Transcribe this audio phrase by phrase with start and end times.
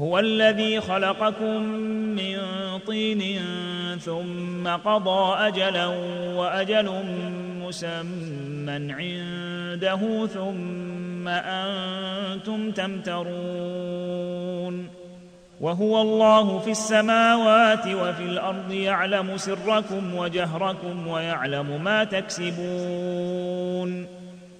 [0.00, 1.62] هو الذي خلقكم
[2.14, 2.38] من
[2.86, 3.40] طين
[4.00, 5.86] ثم قضى أجلا
[6.36, 7.04] وأجل
[7.62, 13.28] مسمى عنده ثم أنتم تمترون.
[15.60, 23.38] وهو الله في السماوات وفي الأرض يعلم سركم وجهركم ويعلم ما تكسبون.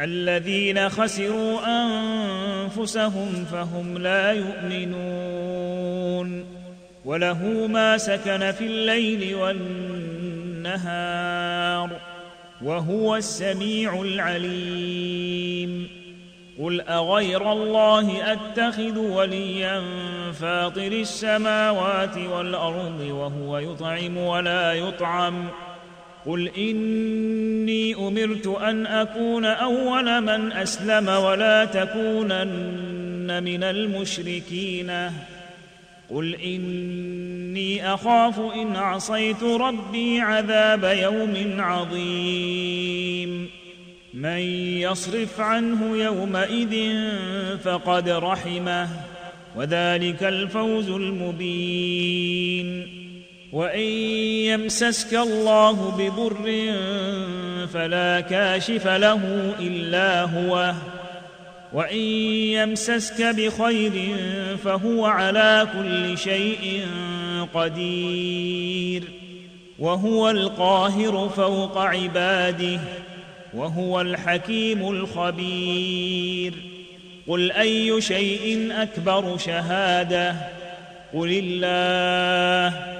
[0.00, 5.80] الذين خسروا أنفسهم فهم لا يؤمنون
[7.04, 11.10] وله ما سكن في الليل والنهار
[12.62, 15.88] وهو السميع العليم
[16.62, 19.82] قل أغير الله أتخذ وليا
[20.32, 25.48] فاطر السماوات والأرض وهو يطعم ولا يطعم
[26.26, 35.10] قل اني امرت ان اكون اول من اسلم ولا تكونن من المشركين
[36.10, 43.48] قل اني اخاف ان عصيت ربي عذاب يوم عظيم
[44.14, 44.38] من
[44.80, 46.98] يصرف عنه يومئذ
[47.64, 48.88] فقد رحمه
[49.56, 52.99] وذلك الفوز المبين
[53.52, 53.80] وان
[54.46, 56.74] يمسسك الله بضر
[57.66, 60.74] فلا كاشف له الا هو
[61.72, 61.96] وان
[62.54, 64.16] يمسسك بخير
[64.64, 66.86] فهو على كل شيء
[67.54, 69.04] قدير
[69.78, 72.80] وهو القاهر فوق عباده
[73.54, 76.54] وهو الحكيم الخبير
[77.28, 80.36] قل اي شيء اكبر شهاده
[81.14, 82.99] قل الله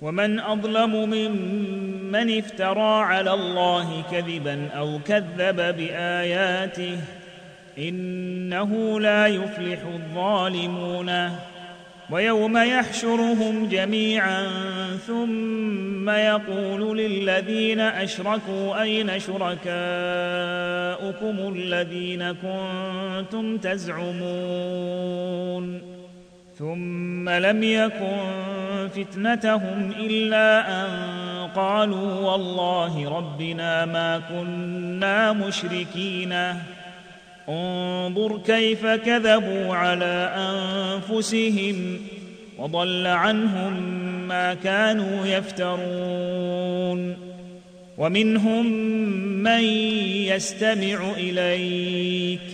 [0.00, 6.98] ومن أظلم ممن افترى على الله كذبا أو كذب بآياته
[7.78, 11.30] إنه لا يفلح الظالمون.
[12.10, 14.46] ويوم يحشرهم جميعا
[15.06, 19.64] ثم يقول للذين أشركوا أين شركاؤكم
[21.56, 24.74] الذين كنتم تزعمون.
[26.58, 30.88] ثم لم يكن فتنتهم إلا أن
[31.48, 36.34] قالوا والله ربنا ما كنا مشركين.
[37.48, 41.96] انظر كيف كذبوا على أنفسهم
[42.58, 43.82] وضل عنهم
[44.28, 47.16] ما كانوا يفترون.
[47.98, 48.66] ومنهم
[49.42, 49.62] من
[50.30, 52.53] يستمع إليك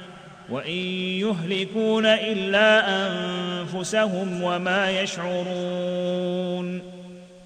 [0.51, 0.77] وإن
[1.19, 6.81] يهلكون إلا أنفسهم وما يشعرون.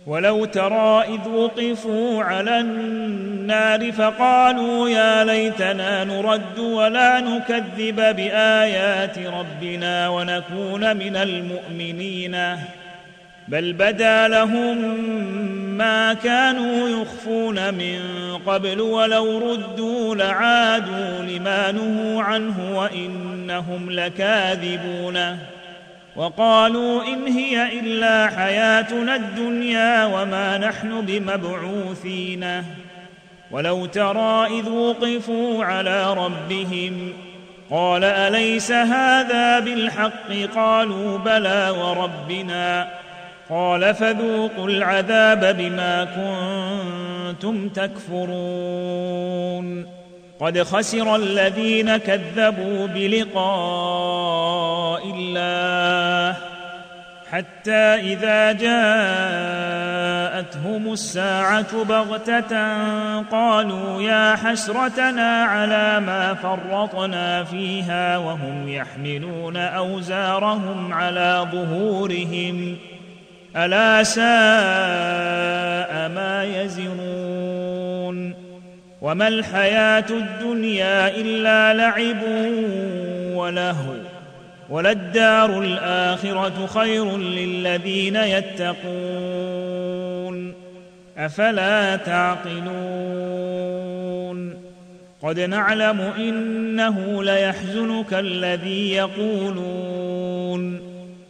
[0.07, 10.97] ولو ترى إذ وقفوا على النار فقالوا يا ليتنا نرد ولا نكذب بآيات ربنا ونكون
[10.97, 12.37] من المؤمنين.
[13.47, 14.77] بل بدا لهم
[15.77, 17.99] ما كانوا يخفون من
[18.45, 25.37] قبل ولو ردوا لعادوا لما نهوا عنه وإنهم لكاذبون.
[26.15, 32.63] وقالوا إن هي إلا حياتنا الدنيا وما نحن بمبعوثين.
[33.51, 37.13] ولو ترى إذ وقفوا على ربهم
[37.71, 42.87] قال أليس هذا بالحق؟ قالوا بلى وربنا.
[43.49, 49.15] قال فذوقوا العذاب بما كنتم تكفرون.
[50.39, 53.45] قد خسر الذين كذبوا بلقاء
[55.15, 56.37] الله
[57.31, 59.73] حتى إذا جاءتهم
[60.93, 62.83] الساعة بغتة
[63.21, 72.77] قالوا يا حسرتنا على ما فرطنا فيها وهم يحملون أوزارهم على ظهورهم.
[73.55, 74.25] ألا ساء
[76.09, 78.33] ما يزرون
[79.01, 82.23] وما الحياة الدنيا إلا لعب
[83.35, 83.95] ولهو
[84.69, 88.75] وللدار الآخرة خير للذين يتقون
[91.17, 92.75] أفلا تعقلون
[95.21, 100.94] قد نعلم إنه ليحزنك الذي يقولون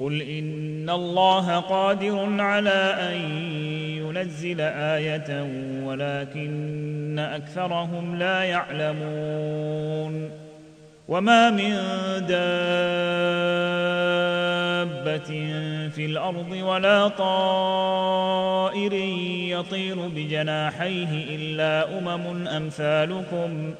[0.00, 3.16] قل ان الله قادر على ان
[3.98, 5.42] ينزل إيه
[5.84, 10.30] ولكن اكثرهم لا يعلمون
[11.08, 11.74] وما من
[12.26, 12.44] دابه
[15.88, 18.92] في الأرض ولا طائر
[19.58, 23.74] يطير بجناحيه الا امم امثالكم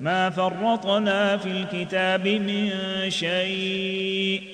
[0.00, 2.70] ما فرطنا في الكتاب من
[3.10, 4.53] شيء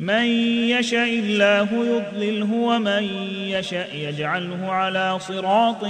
[0.00, 0.24] من
[0.72, 3.02] يشاء الله يضلله ومن
[3.40, 5.84] يشاء يجعله على صراط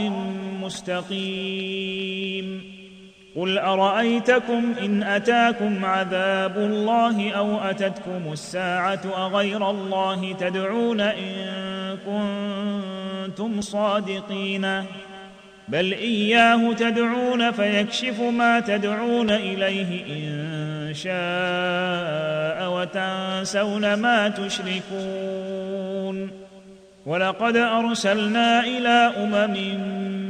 [0.63, 2.21] مستقيم.
[3.37, 14.85] قل أرأيتكم إن أتاكم عذاب الله أو أتتكم الساعة أغير الله تدعون إن كنتم صادقين؟
[15.69, 26.31] بل إياه تدعون فيكشف ما تدعون إليه إن شاء وتنسون ما تشركون.
[27.07, 29.55] ولقد أرسلنا إلى أمم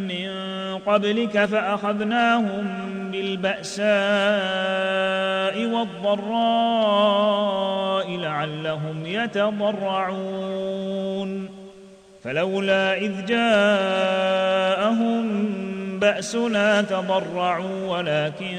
[0.08, 0.30] من
[0.78, 2.66] قبلك فأخذناهم
[3.12, 3.86] بالبأساء
[5.66, 6.16] والضراء
[8.16, 10.60] لعلهم يتضرعون.
[12.24, 15.26] فلولا إذ جاءهم
[16.00, 18.58] بأسنا تضرعوا ولكن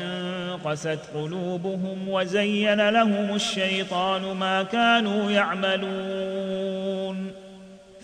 [0.65, 6.71] قست قلوبهم وزين لهم الشيطان ما كانوا يعملون.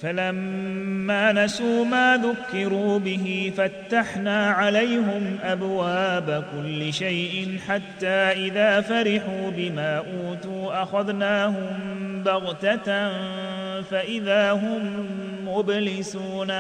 [0.02, 8.08] فلما نسوا ما ذكروا به فتحنا عليهم أبواب كل شيء حتى
[8.48, 11.68] إذا فرحوا بما أوتوا أخذناهم
[12.26, 13.12] بغتة
[13.82, 15.08] فإذا هم
[15.46, 16.54] مبلسون.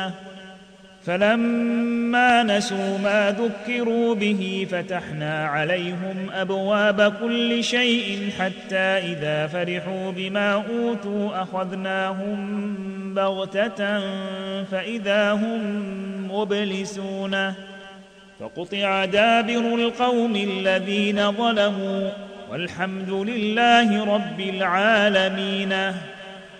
[1.07, 11.41] فلما نسوا ما ذكروا به فتحنا عليهم أبواب كل شيء حتى إذا فرحوا بما أوتوا
[11.41, 12.73] أخذناهم
[13.13, 13.99] بغتة
[14.63, 15.61] فإذا هم
[16.31, 17.53] مبلسون.
[18.39, 22.09] فقطع دابر القوم الذين ظلموا
[22.51, 25.73] والحمد لله رب العالمين.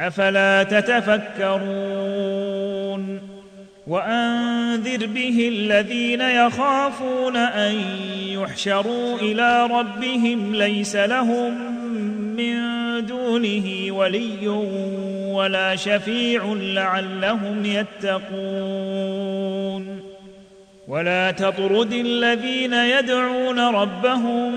[0.00, 1.92] أفلا تتفكرون
[3.86, 7.74] وأنذر به الذين يخافون أن
[8.28, 11.72] يحشروا إلى ربهم ليس لهم
[12.36, 12.72] من
[13.06, 14.48] دونه ولي
[15.32, 19.32] ولا شفيع لعلهم يتقون
[20.88, 24.52] ولا تطرد الذين يدعون ربهم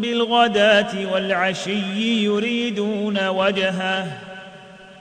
[0.00, 4.29] بالغداة والعشي يريدون وجهه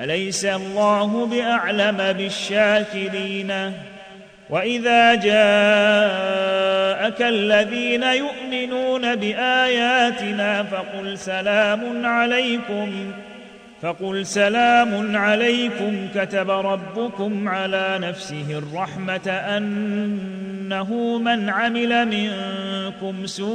[0.00, 3.72] أليس الله بأعلم بالشاكرين؟
[4.50, 13.12] وإذا جاءك الذين يؤمنون بآياتنا فقل سلام عليكم.
[13.82, 23.48] فقل سلام عليكم كتب ربكم على نفسه الرحمة أنه من عمل منكم سوءا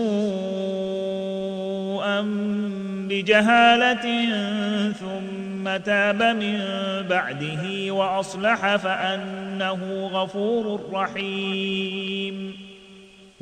[3.10, 4.26] بجهالة
[4.92, 6.60] ثم تاب من
[7.10, 12.56] بعده وأصلح فأنه غفور رحيم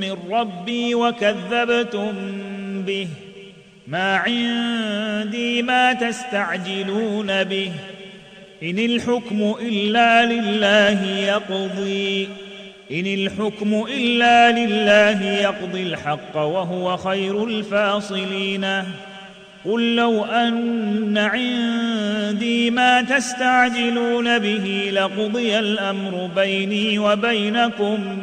[0.00, 2.12] من ربي وكذبتم
[2.86, 3.08] به.
[3.88, 7.72] ما عندي ما تستعجلون به.
[8.62, 12.28] إن الحكم إلا لله يقضي.
[12.92, 18.84] إن الحكم إلا لله يقضي الحق وهو خير الفاصلين.
[19.64, 28.22] قل لو أن عندي ما تستعجلون به لقضي الأمر بيني وبينكم.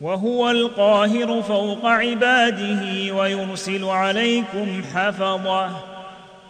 [0.00, 5.70] وهو القاهر فوق عباده ويرسل عليكم حفظه.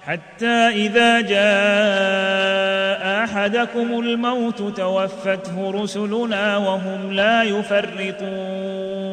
[0.03, 9.07] حتى إذا جاء أحدكم الموت توفته رسلنا وهم لا يفرطون.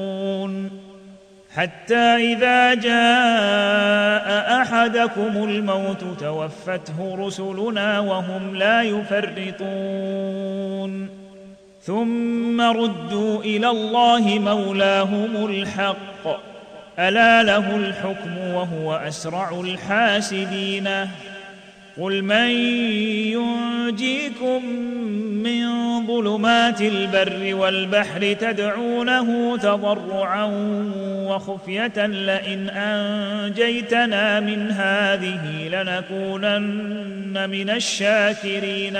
[1.55, 9.63] حتى إذا جاء أحدكم الموت توفته رسلنا وهم لا يفرطون.
[11.85, 16.41] ثم ردوا إلى الله مولاهم الحق.
[16.99, 20.89] ألا له الحكم وهو أسرع الحاسبين.
[22.01, 22.49] قل من
[23.35, 24.65] ينجيكم
[25.43, 25.67] من
[26.07, 30.45] ظلمات البر والبحر تدعونه تضرعا
[31.27, 38.99] وخفية لئن أنجيتنا من هذه لنكونن من الشاكرين.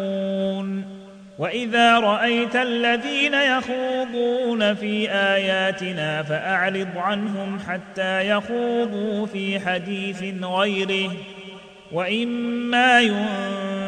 [1.41, 11.11] وإذا رأيت الذين يخوضون في آياتنا فأعرض عنهم حتى يخوضوا في حديث غيره.
[11.91, 13.01] وإما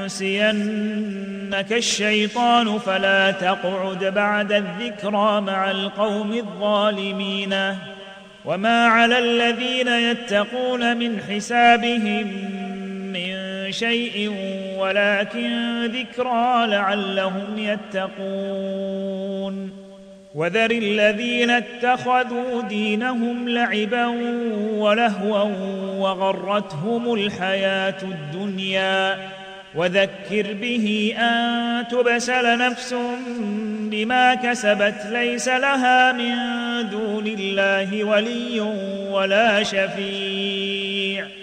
[0.04, 0.54] ينسينك
[1.74, 7.56] الشيطان فلا تقعد بعد الذكرى مع القوم الظالمين.
[8.46, 12.28] وما على الذين يتقون من حسابهم
[13.13, 14.32] من شيء
[14.78, 19.04] ولكن ذكرى لعلهم يتقون.
[20.36, 24.06] وذر الذين اتخذوا دينهم لعبا
[24.78, 25.44] ولهوا
[25.98, 29.18] وغرتهم الحياة الدنيا.
[29.76, 32.96] وذكر به أن تبسل نفس
[33.92, 36.36] بما كسبت ليس لها من
[36.90, 38.60] دون الله ولي
[39.12, 41.43] ولا شفيع.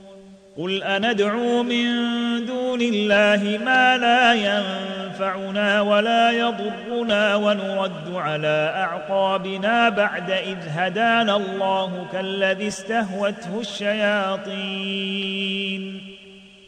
[0.57, 1.85] قل اندعو من
[2.45, 12.67] دون الله ما لا ينفعنا ولا يضرنا ونرد على اعقابنا بعد اذ هدانا الله كالذي
[12.67, 15.21] استهوته الشياطين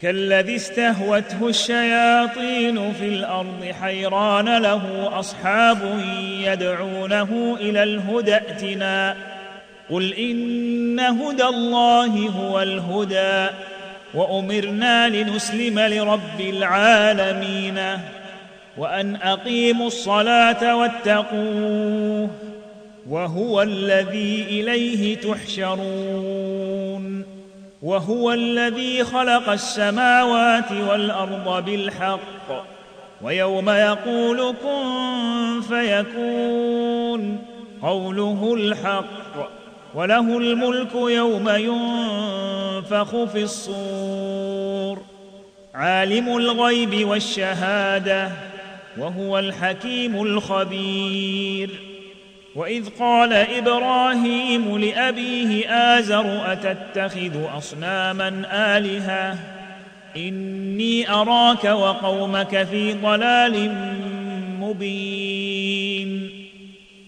[0.01, 5.99] كالذي استهوته الشياطين في الأرض حيران له اصحاب
[6.39, 9.15] يدعونه إلى الهدى ائتنا
[9.89, 13.49] قل ان هدى الله هو الهدى
[14.13, 17.79] وأمرنا لنسلم لرب العالمين
[18.77, 22.29] وأن أقيموا الصلاة واتقوه
[23.09, 26.63] وهو الذي إليه تحشرون
[27.81, 32.65] وهو الذي خلق السماوات والأرض بالحق
[33.21, 37.39] ويوم يقول كن فيكون
[37.81, 39.62] قوله الحق
[39.95, 45.01] وله الملك يوم ينفخ في الصور.
[45.73, 48.31] عالم الغيب والشهادة
[48.97, 51.69] وهو الحكيم الخبير.
[52.55, 59.37] وإذ قال إبراهيم لأبيه آزر أتتخذ أصناما آلهة؟
[60.17, 63.75] إني أراك وقومك في ضلال
[64.59, 66.42] مبين.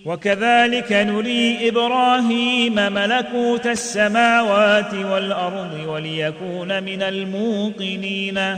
[0.06, 8.58] وكذلك نري إبراهيم ملكوت السماوات والأرض وليكون من الموقنين.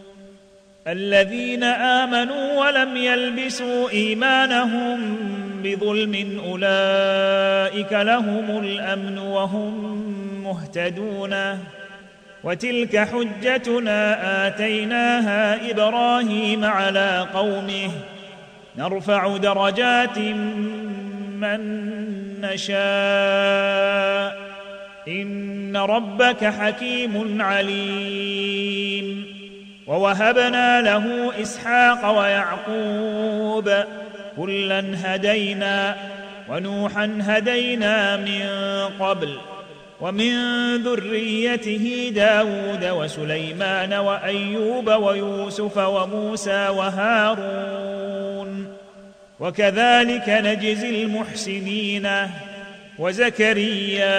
[0.87, 5.17] الذين آمنوا ولم يلبسوا إيمانهم
[5.63, 10.03] بظلم أولئك لهم الأمن وهم
[10.43, 11.35] مهتدون.
[12.43, 17.91] وتلك حجتنا آتيناها إبراهيم على قومه.
[18.77, 20.17] نرفع درجات
[21.37, 21.91] من
[22.41, 24.37] نشاء.
[25.07, 29.40] إن ربك حكيم عليم.
[29.91, 33.71] ووهبنا له إسحاق ويعقوب
[34.37, 35.95] كلا هدينا
[36.49, 38.45] ونوحا هدينا من
[38.99, 39.37] قبل
[40.01, 40.33] ومن
[40.83, 48.67] ذريته داود وسليمان وأيوب ويوسف وموسى وهارون
[49.39, 52.09] وكذلك نجزي المحسنين
[52.99, 54.11] وزكريا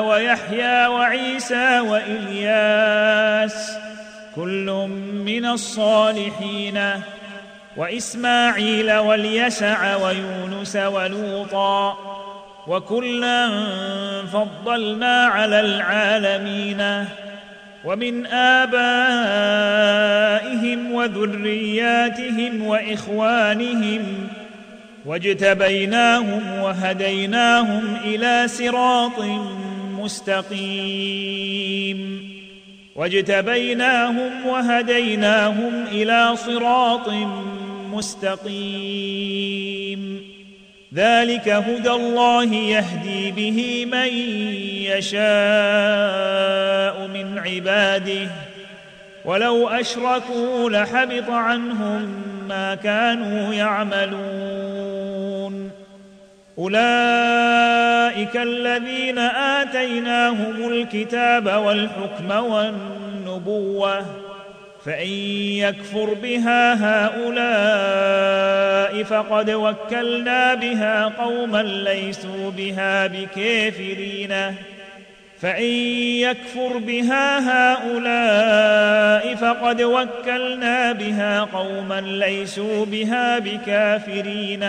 [0.00, 3.79] ويحيى وعيسى وإلياس
[4.36, 4.88] كل
[5.24, 6.80] من الصالحين
[7.76, 11.98] وإسماعيل واليسع ويونس ولوطا
[12.66, 13.48] وكلا
[14.32, 17.04] فضلنا على العالمين
[17.84, 18.80] ومن آبائهم
[20.92, 24.28] وذرياتهم وإخوانهم
[25.06, 29.20] واجتبيناهم وهديناهم إلى صراط
[29.98, 31.00] مستقيم.
[32.96, 37.08] واجتبيناهم وهديناهم إلى صراط
[37.92, 39.20] مستقيم
[40.94, 44.08] ذلك هدى الله يهدي به من
[44.90, 45.20] يشاء
[47.06, 48.28] من عباده
[49.24, 54.90] ولو اشركوا لحبط عنهم ما كانوا يعملون
[56.58, 57.99] اولئك
[58.36, 64.06] الذين آتيناهم الكتاب والحكم والنبوة
[64.84, 65.08] فإن
[65.64, 66.74] يكفر بها
[67.06, 68.22] هؤلاء
[69.02, 74.54] فقد وكلنا بها قوما ليسوا بها بكافرين.
[75.40, 75.72] فإن
[76.20, 84.68] يكفر بها هؤلاء فقد وكلنا بها قوما ليسوا بها بكافرين.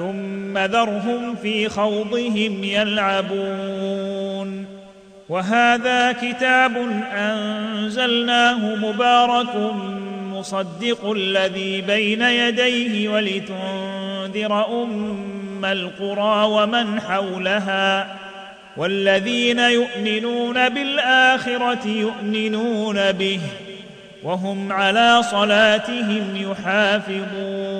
[0.00, 4.66] ثم ذرهم في خوضهم يلعبون.
[5.28, 6.76] وهذا كتاب
[7.12, 9.72] أنزلناه مبارك
[10.32, 18.16] مصدق الذي بين يديه ولتنذر أم القرى ومن حولها.
[18.76, 23.40] والذين يؤمنون بالآخرة يؤمنون به
[24.22, 27.79] وهم على صلاتهم يحافظون.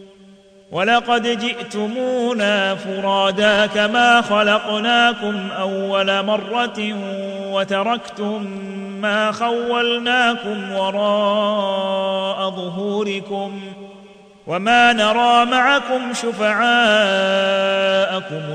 [0.71, 6.95] ولقد جئتمونا فرادا كما خلقناكم أول مرة
[7.51, 8.43] وتركتم
[9.01, 13.61] ما خولناكم وراء ظهوركم
[14.47, 16.71] وما نرى معكم شفعاءكم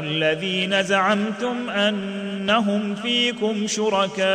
[0.02, 4.26] الذين زعمتم أنهم فيكم شركاء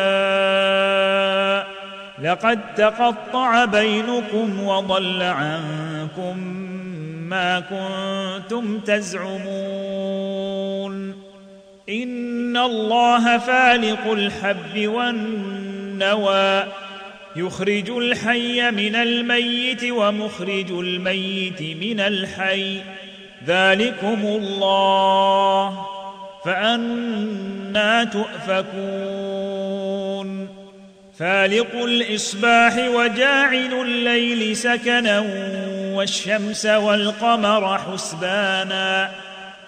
[2.24, 6.62] لقد تقطع بينكم وضل عنكم
[7.32, 9.42] ما كنتم تزعمون
[11.90, 16.64] إن الله فالق الحب والنوى
[17.36, 22.82] يخرج الحي من الميت ومخرج الميت من الحي
[23.48, 25.86] ذلكم الله
[26.46, 29.41] فأنا تؤفكون
[31.22, 35.20] فالق الإصباح وجاعل الليل سكنا
[35.94, 39.12] والشمس والقمر حسبانا.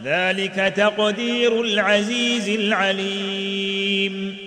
[0.04, 4.38] ذلك تقدير العزيز العليم.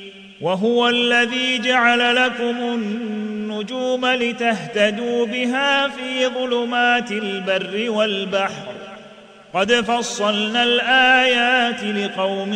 [0.40, 8.72] وهو الذي جعل لكم النجوم لتهتدوا بها في ظلمات البر والبحر.
[9.54, 12.54] قد فصلنا الآيات لقوم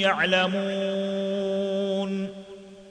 [0.00, 1.16] يعلمون.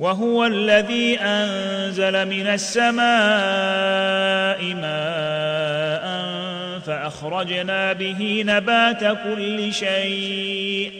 [0.00, 3.04] وهو الذي أنزل من السماء
[4.74, 6.20] ماء
[6.86, 10.92] فأخرجنا به نبات كل شيء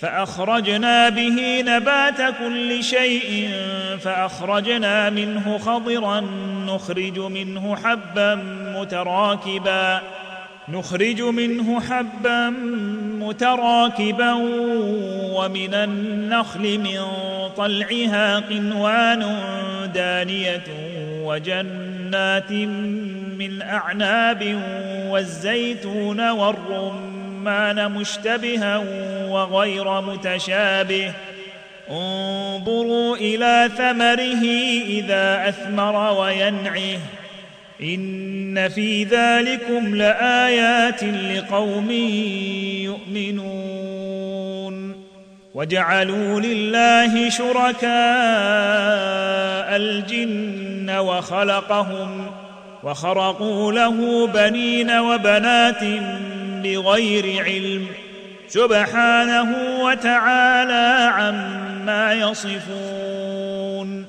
[0.00, 3.50] فأخرجنا به نبات كل شيء
[4.00, 6.20] فأخرجنا منه خضرا
[6.66, 8.34] نخرج منه حبا
[8.76, 10.02] متراكبا
[10.68, 12.50] نخرج منه حبا
[13.20, 14.32] متراكبا
[15.36, 17.00] ومن النخل من
[17.56, 19.36] طلعها قنوان
[19.94, 20.62] دانية
[21.22, 22.52] وجنات
[23.38, 24.62] من أعناب
[25.10, 28.84] والزيتون والرمان مشتبها
[29.28, 31.12] وغير متشابه.
[31.90, 34.44] انظروا إلى ثمره
[34.86, 36.98] إذا أثمر وينعه.
[37.82, 41.90] إن في ذلكم لآيات لقوم
[42.84, 44.96] يؤمنون.
[45.54, 47.86] وجعلوا لله شركاء
[49.76, 52.26] الجن وخلقهم
[52.82, 55.84] وخرقوا له بنين وبنات
[56.64, 57.86] بغير علم
[58.48, 64.06] سبحانه وتعالى عما يصفون.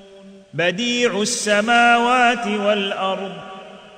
[0.54, 3.47] بديع السماوات والأرض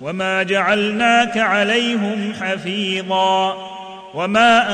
[0.00, 3.56] وما جعلناك عليهم حفيظا
[4.14, 4.66] وما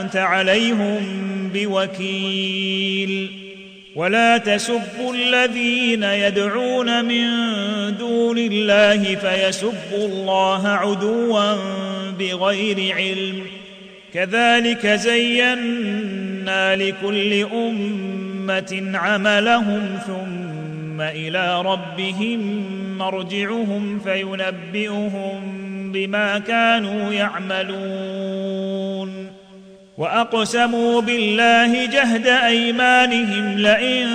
[0.00, 1.00] أنت عليهم
[1.54, 3.30] بوكيل
[3.94, 7.28] ولا تسبوا الذين يدعون من
[7.96, 11.54] دون الله فيسبوا الله عدوا
[12.18, 13.42] بغير علم
[14.14, 20.37] كذلك زينا لكل أمة عملهم ثم
[21.00, 25.40] إلى ربهم مرجعهم فينبئهم
[25.92, 28.58] بما كانوا يعملون.
[29.98, 34.08] وأقسموا بالله جهد أيمانهم لئن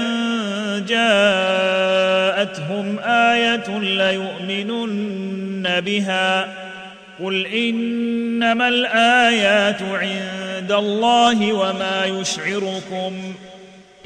[0.87, 6.63] جاءتهم آية ليؤمنن بها.
[7.23, 13.13] قل إنما الآيات عند الله وما يشعركم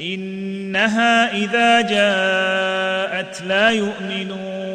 [0.00, 4.68] إنها إذا جاءت لا يؤمنون.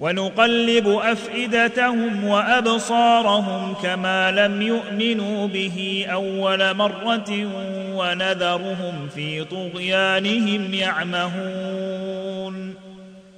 [0.00, 7.48] ونقلب أفئدتهم وأبصارهم كما لم يؤمنوا به أول مرة
[7.94, 12.85] ونذرهم في طغيانهم يعمهون.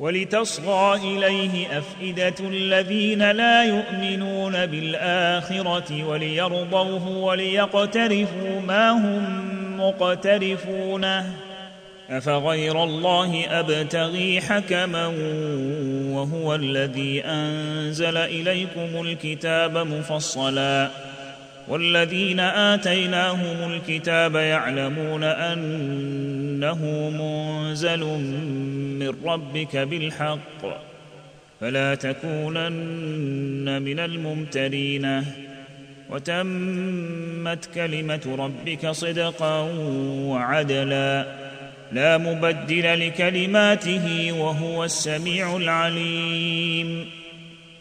[0.00, 9.46] ولتصغى إليه أفئدة الذين لا يؤمنون بالآخرة وليرضوه وليقترفوا ما هم
[9.80, 11.26] مقترفونه.
[12.10, 15.06] أفغير الله أبتغي حكما
[16.12, 20.90] وهو الذي أنزل إليكم الكتاب مفصلا.
[21.68, 28.00] والذين آتيناهم الكتاب يعلمون أنه منزل
[29.00, 30.86] من ربك بالحق
[31.60, 35.24] فلا تكونن من الممترين.
[36.10, 39.60] وتمت كلمة ربك صدقا
[40.26, 41.26] وعدلا.
[41.92, 47.10] لا مبدل لكلماته وهو السميع العليم.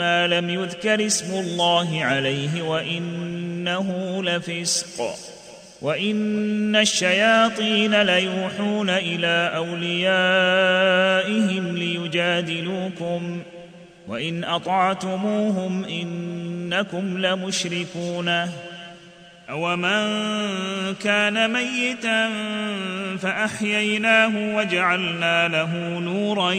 [0.00, 5.14] لم يذكر اسم الله عليه وانه لفسق
[5.82, 10.76] وان الشياطين ليوحون إلى اوليائهم
[11.76, 13.42] ليجادلوكم
[14.08, 18.48] وان اطعتموهم انكم لمشركون
[19.52, 22.30] اومن كان ميتا
[23.22, 26.52] فاحييناه وجعلنا له نورا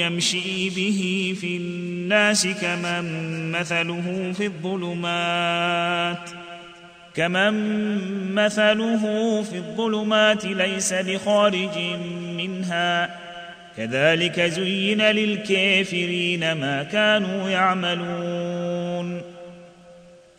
[0.00, 6.30] يمشي به في الناس كمن مثله في الظلمات
[7.14, 7.54] كمن
[8.34, 9.02] مثله
[9.42, 11.78] في الظلمات ليس بخارج
[12.36, 13.16] منها
[13.76, 19.22] كذلك زين للكافرين ما كانوا يعملون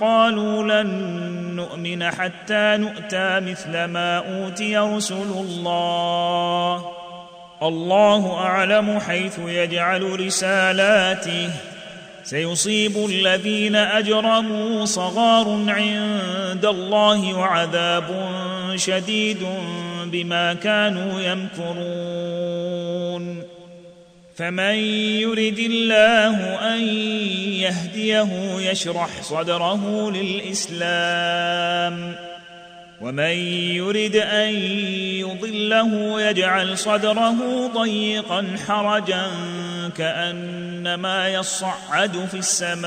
[0.00, 0.86] قالوا لن
[1.56, 6.86] نؤمن حتى نؤتى مثل ما أوتي رسل الله.
[7.62, 11.50] الله أعلم حيث يجعل رسالاته.
[12.24, 18.28] سيصيب الذين أجرموا صغار عند الله وعذاب
[18.76, 19.46] شديد
[20.04, 22.76] بما كانوا يمكرون.
[24.36, 24.74] فمن
[25.20, 26.36] يرد الله
[26.74, 26.80] أن
[27.52, 32.14] يهديه يشرح صدره للإسلام.
[33.00, 33.36] ومن
[33.74, 34.54] يرد أن
[35.24, 39.26] يضله يجعل صدره ضيقا حرجا
[39.96, 42.86] كأنما يصعد في السماء.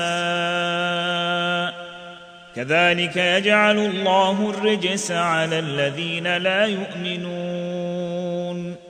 [2.56, 8.89] كذلك يجعل الله الرجس على الذين لا يؤمنون.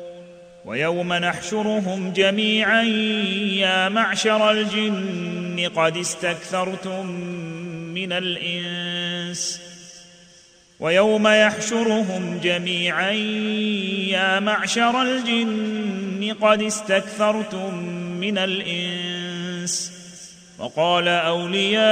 [0.65, 2.83] ويوم نحشرهم جميعا
[3.53, 7.05] يا معشر الجن قد استكثرتم
[7.93, 9.61] من الإنس.
[10.79, 13.11] ويوم يحشرهم جميعا
[14.09, 17.73] يا معشر الجن قد استكثرتم
[18.19, 19.91] من الإنس.
[20.59, 21.91] وقال أولياؤهم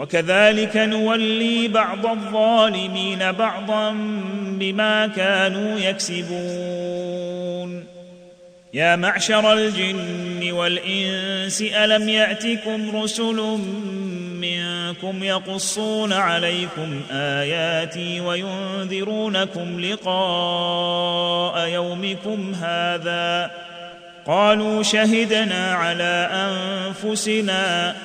[0.00, 3.90] وكذلك نولي بعض الظالمين بعضا
[4.42, 7.84] بما كانوا يكسبون.
[8.74, 13.58] يا معشر الجن والإنس ألم يأتكم رسل
[14.40, 23.50] منكم يقصون عليكم آياتي وينذرونكم لقاء يومكم هذا؟
[24.26, 27.96] قالوا شهدنا على أنفسنا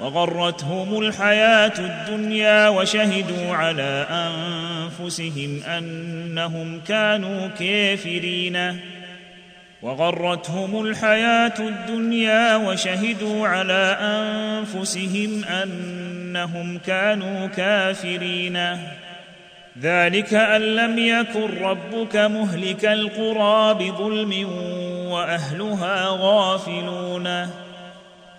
[0.00, 8.80] وغرتهم الحياة الدنيا وشهدوا على أنفسهم أنهم كانوا كافرين.
[9.82, 18.78] وغرتهم الحياة الدنيا وشهدوا على أنفسهم أنهم كانوا كافرين.
[19.82, 24.48] ذلك أن لم يكن ربك مهلك القرى بظلم
[25.10, 27.65] وأهلها غافلون.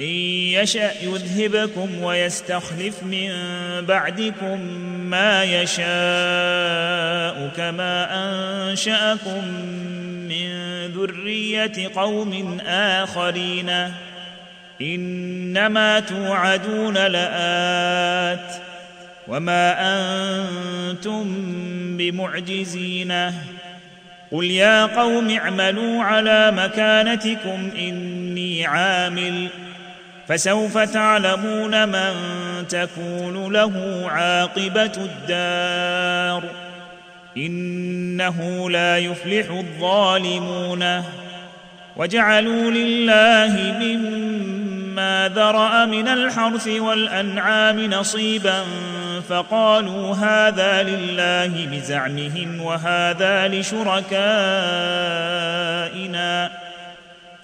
[0.00, 3.30] إن يشأ يذهبكم ويستخلف من
[3.86, 4.60] بعدكم
[5.10, 5.86] ما يشاء
[7.56, 9.44] كما أنشأكم
[10.28, 13.92] من ذرية قوم آخرين.
[14.80, 18.62] إنما توعدون لآت
[19.28, 21.24] وما أنتم
[21.96, 23.32] بمعجزين.
[24.32, 29.48] قل يا قوم اعملوا على مكانتكم إني عامل.
[30.28, 32.14] فسوف تعلمون من
[32.68, 36.42] تكون له عاقبة الدار.
[37.36, 41.02] إنه لا يفلح الظالمون.
[41.96, 48.62] وجعلوا لله مما ذرأ من الحرث والأنعام نصيبا
[49.28, 54.26] فقالوا هذا لله بزعمهم وهذا لشركائنا.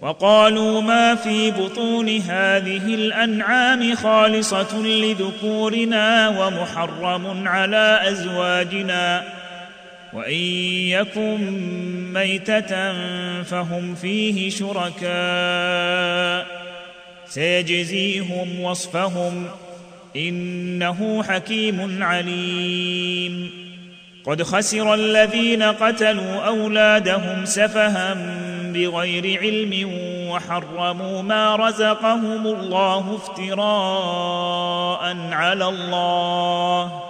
[0.00, 9.24] وقالوا ما في بطون هذه الأنعام خالصة لذكورنا ومحرم على أزواجنا.
[10.12, 10.42] وإن
[10.88, 11.38] يكن
[12.12, 12.92] ميتة
[13.42, 16.46] فهم فيه شركاء.
[17.26, 19.46] سيجزيهم وصفهم
[20.16, 23.50] إنه حكيم عليم.
[24.26, 28.14] قد خسر الذين قتلوا أولادهم سفها
[28.72, 29.90] بغير علم
[30.30, 37.02] وحرموا ما رزقهم الله افتراء على الله.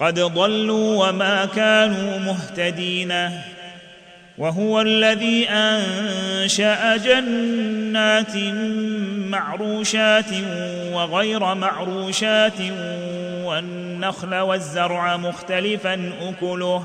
[0.00, 3.30] قد ضلوا وما كانوا مهتدين.
[4.38, 8.36] وهو الذي أنشأ جنات
[9.30, 10.32] معروشات
[10.92, 12.60] وغير معروشات
[13.44, 16.84] والنخل والزرع مختلفا أكله.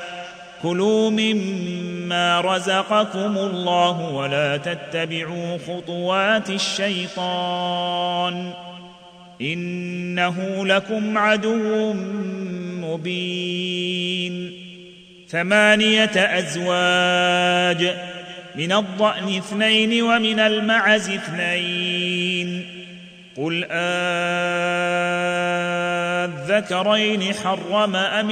[0.63, 8.53] كلوا مما رزقكم الله ولا تتبعوا خطوات الشيطان
[9.41, 11.93] إنه لكم عدو
[12.81, 14.53] مبين
[15.29, 17.95] ثمانية أزواج
[18.55, 22.65] من الضأن اثنين ومن المعز اثنين
[23.37, 23.65] قل
[26.51, 28.31] آذكرين حرم أم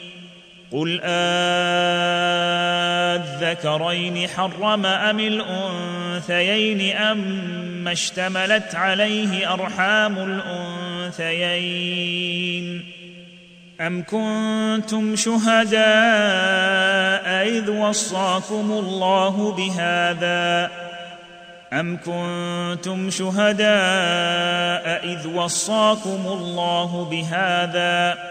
[0.71, 0.99] قل
[3.11, 10.17] آذكرين حرم أم الأنثيين اما اشتملت عليه أرحام
[11.17, 12.83] الأنثيين
[13.81, 15.81] أم كنتم شهداء
[17.47, 20.71] إذ وصاكم الله بهذا
[21.73, 28.30] أم كنتم شهداء إذ وصاكم الله بهذا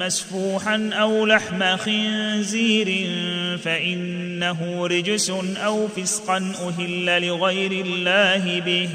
[0.00, 3.08] مسفوحا أو لحم خنزير
[3.58, 5.30] فإنه رجس
[5.64, 8.88] أو فسقا أهل لغير الله به.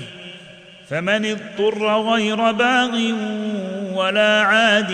[0.89, 2.95] فمن اضطر غير باغ
[3.93, 4.91] ولا عاد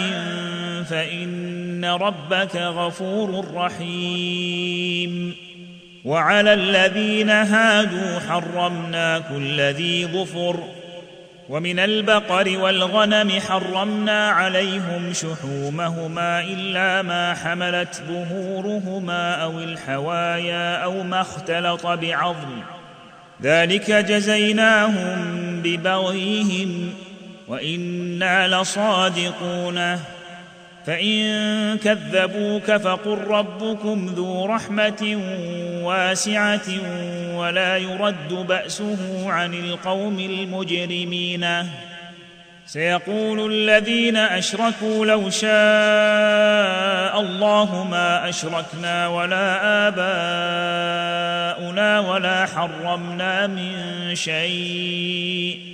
[0.89, 5.35] فإن ربك غفور رحيم.
[6.05, 10.63] وعلى الذين هادوا حرمنا كل ذي ظفر
[11.51, 21.87] ومن البقر والغنم حرمنا عليهم شحومهما إلا ما حملت ظهورهما أو الحوايا أو ما اختلط
[21.87, 22.61] بعظم.
[23.41, 25.19] ذلك جزيناهم
[25.63, 26.93] ببغيهم
[27.47, 29.99] وإنا لصادقون.
[30.85, 35.19] فان كذبوك فقل ربكم ذو رحمه
[35.83, 36.67] واسعه
[37.35, 41.47] ولا يرد باسه عن القوم المجرمين
[42.65, 45.51] سيقول الذين اشركوا لو شاء
[47.21, 53.75] الله ما اشركنا ولا اباؤنا ولا حرمنا من
[54.15, 55.70] شيء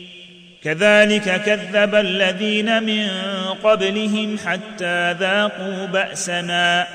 [0.64, 3.08] كذلك كذب الذين من
[3.64, 6.88] قبلهم حتى ذاقوا بأسنا.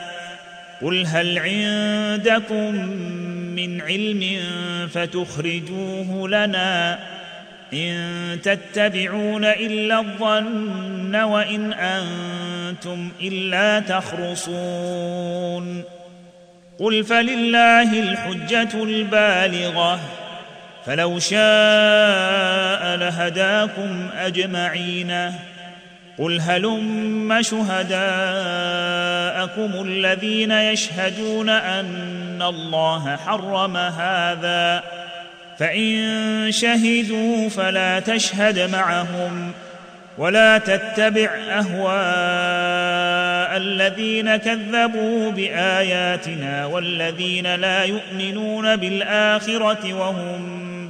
[0.83, 2.75] قل هل عندكم
[3.57, 4.39] من علم
[4.95, 6.99] فتخرجوه لنا
[7.73, 15.83] إن تتبعون إلا الظن وإن أنتم إلا تخرصون.
[16.79, 20.01] قل فلله الحجة البالغة.
[20.87, 25.33] فلو شاء لهداكم أجمعين.
[26.19, 28.01] قل هلم شهداءكم
[29.87, 34.83] الذين يشهدون أن الله حرم هذا.
[35.59, 39.53] فإن شهدوا فلا تشهد معهم
[40.19, 41.93] ولا تتبع أهواء
[43.57, 50.62] الذين كذبوا بآياتنا والذين لا يؤمنون بالآخرة وهم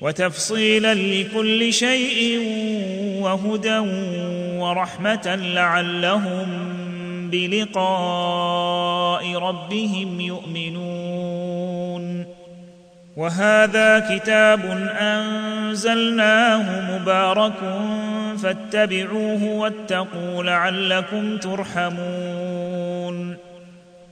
[0.00, 2.38] وتفصيلا لكل شيء
[3.20, 3.78] وهدى
[4.58, 6.46] ورحمة لعلهم
[7.30, 12.26] بلقاء ربهم يؤمنون.
[13.16, 14.60] وهذا كتاب
[15.00, 17.60] أنزلناه مبارك
[18.42, 23.36] فاتبعوه واتقوا لعلكم ترحمون.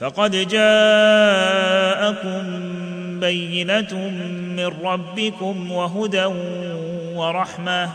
[0.00, 2.42] فقد جاءكم
[3.20, 3.94] بينة
[4.56, 6.24] من ربكم وهدى
[7.14, 7.90] ورحمة.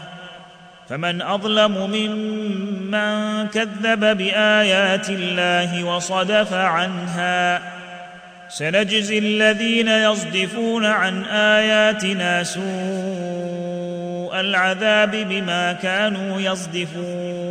[0.90, 7.62] فمن أظلم ممن كذب بآيات الله وصدف عنها.
[8.50, 12.62] سنجزي الذين يصدفون عن آياتنا سوء
[14.40, 17.51] العذاب بما كانوا يصدفون.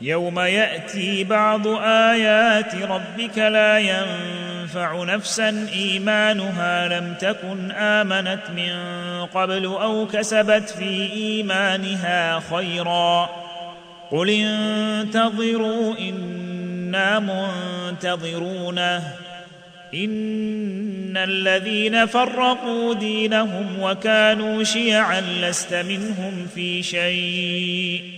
[0.00, 8.72] يوم يأتي بعض آيات ربك لا ينفع نفسا إيمانها لم تكن آمنت من
[9.26, 13.30] قبل أو كسبت في إيمانها خيرا
[14.10, 18.78] قل انتظروا إنا منتظرون
[19.94, 28.17] إن الذين فرقوا دينهم وكانوا شيعا لست منهم في شيء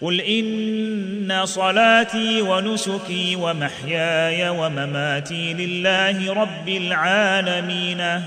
[0.00, 8.22] قل ان صلاتي ونسكي ومحياي ومماتي لله رب العالمين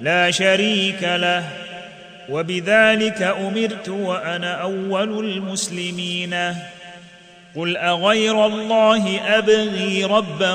[0.00, 1.44] لا شريك له
[2.28, 6.54] وبذلك امرت وأنا اول المسلمين.
[7.56, 10.54] قل اغير الله ابغي ربا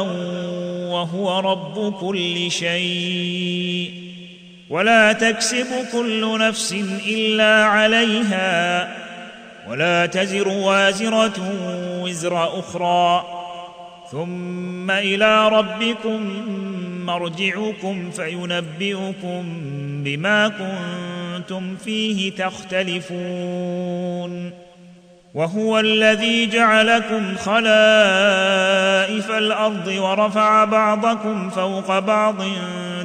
[0.90, 3.94] وهو رب كل شيء
[4.70, 6.76] ولا تكسب كل نفس
[7.08, 9.05] الا عليها.
[9.70, 11.34] ولا تزر وازرة
[12.02, 13.26] وزر أخرى.
[14.12, 16.32] ثم إلى ربكم
[17.06, 19.44] مرجعكم فينبئكم
[20.04, 23.46] بما كنتم فيه تختلفون.
[25.34, 32.36] وهو الذي جعلكم خلائف الأرض ورفع بعضكم فوق بعض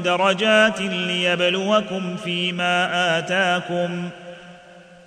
[0.05, 4.09] درجات ليبلوكم فيما آتاكم.